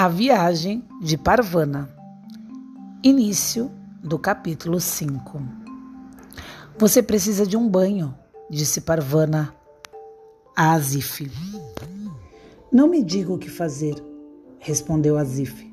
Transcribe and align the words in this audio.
A 0.00 0.06
viagem 0.06 0.84
de 1.02 1.18
Parvana. 1.18 1.90
Início 3.02 3.68
do 4.00 4.16
capítulo 4.16 4.78
5. 4.78 5.42
Você 6.78 7.02
precisa 7.02 7.44
de 7.44 7.56
um 7.56 7.68
banho, 7.68 8.14
disse 8.48 8.80
Parvana 8.80 9.52
a 10.56 10.70
Azif. 10.74 11.28
Não 12.70 12.86
me 12.86 13.02
diga 13.02 13.32
o 13.32 13.38
que 13.38 13.50
fazer, 13.50 13.96
respondeu 14.60 15.18
Azif. 15.18 15.68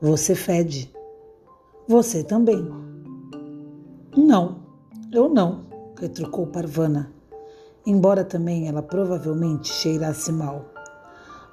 Você 0.00 0.36
fede. 0.36 0.94
Você 1.88 2.22
também. 2.22 2.64
Não, 4.16 4.62
eu 5.12 5.28
não, 5.28 5.66
retrucou 5.98 6.46
Parvana, 6.46 7.12
embora 7.84 8.22
também 8.22 8.68
ela 8.68 8.80
provavelmente 8.80 9.72
cheirasse 9.72 10.30
mal. 10.30 10.66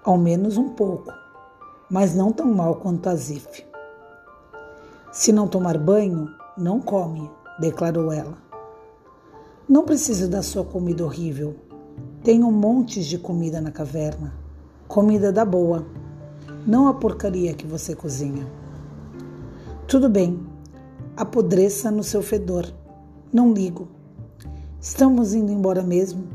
Ao 0.03 0.15
menos 0.15 0.55
um 0.55 0.69
pouco, 0.69 1.11
mas 1.89 2.13
não 2.13 2.31
tão 2.31 2.53
mal 2.53 2.75
quanto 2.75 3.09
Azif. 3.09 3.65
Se 5.11 5.31
não 5.31 5.47
tomar 5.47 5.77
banho, 5.77 6.29
não 6.57 6.79
come, 6.79 7.29
declarou 7.59 8.11
ela. 8.11 8.37
Não 9.67 9.83
preciso 9.83 10.27
da 10.27 10.41
sua 10.41 10.63
comida 10.63 11.03
horrível. 11.03 11.55
Tenho 12.23 12.51
montes 12.51 13.05
de 13.05 13.17
comida 13.17 13.59
na 13.59 13.71
caverna. 13.71 14.33
Comida 14.87 15.31
da 15.31 15.45
boa. 15.45 15.85
Não 16.65 16.87
a 16.87 16.93
porcaria 16.93 17.53
que 17.53 17.65
você 17.65 17.95
cozinha. 17.95 18.47
Tudo 19.87 20.09
bem. 20.09 20.39
Apodreça 21.15 21.89
no 21.89 22.03
seu 22.03 22.21
fedor. 22.21 22.71
Não 23.31 23.53
ligo. 23.53 23.87
Estamos 24.81 25.33
indo 25.33 25.51
embora 25.51 25.81
mesmo. 25.81 26.27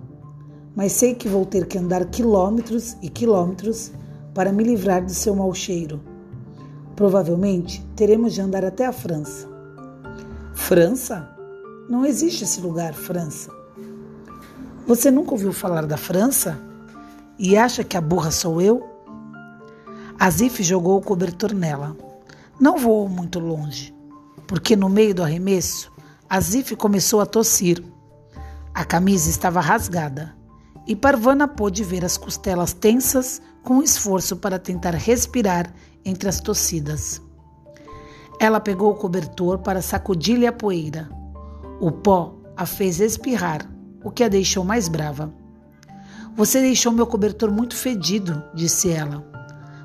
Mas 0.75 0.93
sei 0.93 1.15
que 1.15 1.29
vou 1.29 1.47
ter 1.47 1.67
que 1.67 1.79
andar 1.79 2.05
quilômetros 2.07 2.97
e 3.01 3.09
quilômetros 3.09 3.93
para 4.35 4.53
me 4.53 4.65
livrar 4.65 5.05
do 5.05 5.15
seu 5.15 5.35
mau 5.35 5.55
cheiro. 5.55 6.03
Provavelmente 6.97 7.81
teremos 7.95 8.35
de 8.35 8.41
andar 8.41 8.65
até 8.65 8.85
a 8.85 8.93
França. 8.93 9.49
França? 10.55 11.31
Não 11.89 12.05
existe 12.05 12.45
esse 12.45 12.61
lugar, 12.61 12.93
França. 12.95 13.51
Você 14.87 15.11
nunca 15.11 15.33
ouviu 15.33 15.53
falar 15.53 15.87
da 15.87 15.97
França? 15.97 16.59
E 17.39 17.57
acha 17.57 17.83
que 17.83 17.97
a 17.97 18.01
burra 18.01 18.31
sou 18.31 18.61
eu? 18.61 18.83
Azif 20.19 20.63
jogou 20.63 20.99
o 20.99 21.03
cobertor 21.03 21.53
nela. 21.53 21.97
Não 22.61 22.79
voou 22.79 23.09
muito 23.09 23.39
longe, 23.41 23.95
porque 24.47 24.77
no 24.77 24.89
meio 24.89 25.15
do 25.15 25.23
arremesso, 25.23 25.93
Azif 26.29 26.77
começou 26.77 27.21
a 27.21 27.27
tossir. 27.27 27.83
A 28.73 28.85
camisa 28.85 29.29
estava 29.29 29.61
rasgada 29.61 30.35
e 30.87 30.95
Parvana 30.95 31.49
pôde 31.49 31.83
ver 31.83 32.05
as 32.05 32.17
costelas 32.17 32.73
tensas 32.73 33.41
com 33.65 33.83
esforço 33.83 34.37
para 34.37 34.59
tentar 34.59 34.95
respirar 34.95 35.73
entre 36.05 36.29
as 36.29 36.39
tossidas. 36.39 37.21
Ela 38.39 38.61
pegou 38.61 38.93
o 38.93 38.95
cobertor 38.95 39.59
para 39.59 39.81
sacudir-lhe 39.81 40.47
a 40.47 40.53
poeira. 40.53 41.09
O 41.81 41.91
pó 41.91 42.37
a 42.57 42.67
fez 42.67 43.01
espirrar 43.01 43.67
o 44.05 44.11
que 44.11 44.23
a 44.23 44.29
deixou 44.29 44.65
mais 44.65 44.87
brava. 44.87 45.33
Você 46.37 46.61
deixou 46.61 46.93
meu 46.93 47.07
cobertor 47.07 47.51
muito 47.51 47.75
fedido, 47.75 48.43
disse 48.55 48.91
ela. 48.91 49.25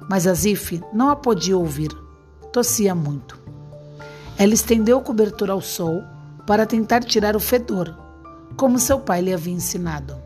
Mas 0.09 0.27
Azif 0.27 0.81
não 0.91 1.09
a 1.09 1.15
podia 1.15 1.57
ouvir. 1.57 1.89
Tossia 2.51 2.93
muito. 2.93 3.39
Ela 4.37 4.53
estendeu 4.53 4.97
o 4.97 5.03
cobertor 5.03 5.49
ao 5.49 5.61
sol 5.61 6.03
para 6.45 6.65
tentar 6.65 7.03
tirar 7.03 7.35
o 7.35 7.39
fedor, 7.39 7.95
como 8.57 8.79
seu 8.79 8.99
pai 8.99 9.21
lhe 9.21 9.33
havia 9.33 9.53
ensinado. 9.53 10.17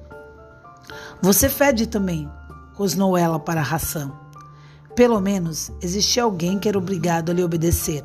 Você 1.21 1.49
fede 1.49 1.87
também, 1.87 2.29
rosnou 2.73 3.17
ela 3.17 3.39
para 3.39 3.61
Hassan. 3.61 4.11
Pelo 4.95 5.19
menos 5.19 5.71
existia 5.81 6.23
alguém 6.23 6.59
que 6.59 6.67
era 6.67 6.77
obrigado 6.77 7.29
a 7.29 7.33
lhe 7.33 7.43
obedecer. 7.43 8.03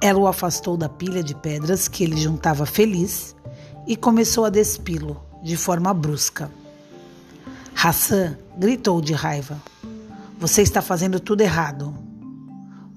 Ela 0.00 0.18
o 0.18 0.26
afastou 0.26 0.76
da 0.76 0.88
pilha 0.88 1.22
de 1.22 1.34
pedras 1.34 1.88
que 1.88 2.04
ele 2.04 2.16
juntava 2.16 2.66
feliz 2.66 3.36
e 3.86 3.96
começou 3.96 4.44
a 4.44 4.50
despi-lo 4.50 5.20
de 5.42 5.56
forma 5.56 5.92
brusca. 5.92 6.50
Hassan 7.74 8.36
gritou 8.56 9.00
de 9.00 9.12
raiva: 9.12 9.56
Você 10.38 10.62
está 10.62 10.82
fazendo 10.82 11.20
tudo 11.20 11.42
errado. 11.42 11.94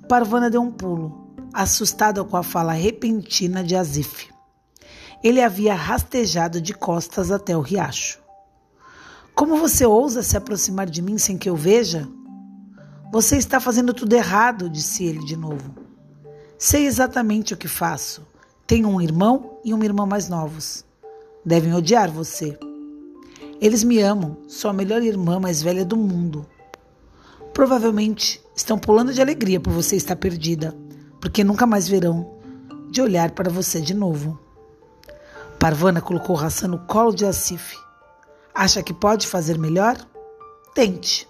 Parvana 0.08 0.50
deu 0.50 0.62
um 0.62 0.72
pulo, 0.72 1.36
assustada 1.54 2.24
com 2.24 2.38
a 2.38 2.44
fala 2.44 2.74
repentina 2.74 3.64
de 3.64 3.76
Azif. 3.76 4.30
Ele 5.24 5.42
havia 5.42 5.74
rastejado 5.74 6.60
de 6.62 6.74
costas 6.74 7.32
até 7.32 7.56
o 7.56 7.62
riacho. 7.62 8.23
Como 9.36 9.58
você 9.58 9.84
ousa 9.84 10.22
se 10.22 10.38
aproximar 10.38 10.88
de 10.88 11.02
mim 11.02 11.18
sem 11.18 11.38
que 11.38 11.50
eu 11.50 11.56
veja? 11.56 12.08
Você 13.12 13.36
está 13.36 13.60
fazendo 13.60 13.92
tudo 13.92 14.14
errado, 14.14 14.70
disse 14.70 15.04
ele 15.04 15.26
de 15.26 15.36
novo. 15.36 15.74
Sei 16.58 16.86
exatamente 16.86 17.54
o 17.54 17.58
que 17.58 17.68
faço. 17.68 18.26
Tenho 18.68 18.88
um 18.88 19.02
irmão 19.02 19.60
e 19.66 19.74
uma 19.74 19.86
irmã 19.86 20.06
mais 20.06 20.30
novos. 20.30 20.86
Devem 21.44 21.74
odiar 21.74 22.12
você. 22.12 22.58
Eles 23.60 23.84
me 23.84 24.00
amam, 24.00 24.38
sou 24.48 24.70
a 24.70 24.74
melhor 24.74 25.02
irmã 25.02 25.40
mais 25.40 25.64
velha 25.64 25.84
do 25.84 25.98
mundo. 25.98 26.46
Provavelmente 27.54 28.40
estão 28.56 28.78
pulando 28.78 29.14
de 29.14 29.22
alegria 29.22 29.60
por 29.60 29.74
você 29.74 29.96
estar 29.96 30.16
perdida, 30.16 30.76
porque 31.20 31.44
nunca 31.44 31.66
mais 31.66 31.88
verão 31.88 32.38
de 32.92 33.02
olhar 33.02 33.32
para 33.32 33.50
você 33.50 33.82
de 33.82 33.96
novo. 33.96 34.40
Parvana 35.60 36.02
colocou 36.02 36.38
Hassan 36.38 36.68
no 36.68 36.80
colo 36.80 37.14
de 37.14 37.26
Asif. 37.26 37.76
Acha 38.54 38.84
que 38.84 38.94
pode 38.94 39.26
fazer 39.26 39.58
melhor? 39.58 39.98
Tente. 40.76 41.28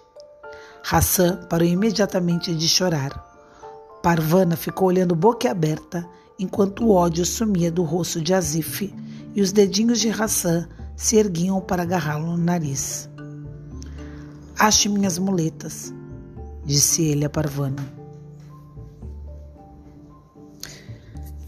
Hassan 0.90 1.46
parou 1.48 1.66
imediatamente 1.66 2.54
de 2.54 2.68
chorar. 2.68 3.12
Parvana 4.02 4.56
ficou 4.56 4.88
olhando 4.88 5.14
boquiaberta 5.14 6.06
enquanto 6.38 6.84
o 6.84 6.90
ódio 6.90 7.24
sumia 7.24 7.72
do 7.72 7.82
rosto 7.82 8.20
de 8.20 8.34
Azif 8.34 8.92
e 9.34 9.40
os 9.40 9.52
dedinhos 9.52 10.00
de 10.00 10.10
Hassan 10.10 10.68
se 10.94 11.16
erguiam 11.16 11.60
para 11.62 11.82
agarrá-lo 11.82 12.26
no 12.26 12.36
nariz. 12.36 13.08
Ache 14.58 14.88
minhas 14.90 15.18
muletas, 15.18 15.92
disse 16.64 17.02
ele 17.02 17.24
a 17.24 17.30
Parvana. 17.30 17.82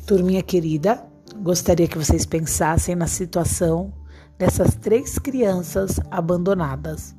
Turminha 0.07 0.43
querida, 0.43 1.05
gostaria 1.43 1.87
que 1.87 1.99
vocês 1.99 2.25
pensassem 2.25 2.95
na 2.95 3.07
situação 3.07 3.93
dessas 4.39 4.75
três 4.75 5.19
crianças 5.19 5.99
abandonadas. 6.11 7.15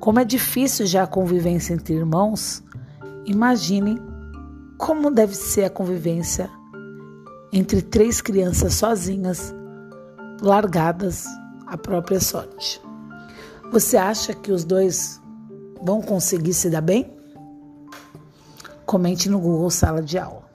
Como 0.00 0.20
é 0.20 0.24
difícil 0.24 0.86
já 0.86 1.02
a 1.02 1.06
convivência 1.06 1.74
entre 1.74 1.94
irmãos, 1.94 2.62
imaginem 3.24 3.98
como 4.78 5.10
deve 5.10 5.34
ser 5.34 5.64
a 5.64 5.70
convivência 5.70 6.50
entre 7.52 7.80
três 7.80 8.20
crianças 8.20 8.74
sozinhas, 8.74 9.54
largadas 10.40 11.24
à 11.66 11.76
própria 11.76 12.20
sorte. 12.20 12.80
Você 13.72 13.96
acha 13.96 14.34
que 14.34 14.52
os 14.52 14.64
dois 14.64 15.20
vão 15.82 16.00
conseguir 16.00 16.54
se 16.54 16.70
dar 16.70 16.82
bem? 16.82 17.12
Comente 18.84 19.28
no 19.28 19.40
Google 19.40 19.70
Sala 19.70 20.02
de 20.02 20.18
Aula. 20.18 20.45